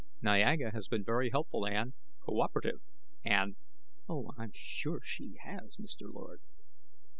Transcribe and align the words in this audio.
"Niaga 0.19 0.73
has 0.73 0.87
been 0.87 1.03
very 1.03 1.29
helpful, 1.29 1.67
Ann; 1.67 1.93
cooperative 2.21 2.81
and" 3.23 3.55
"Oh, 4.09 4.31
I'm 4.35 4.49
sure 4.51 4.99
she 5.03 5.35
has, 5.43 5.77
Mr. 5.77 6.11
Lord." 6.11 6.41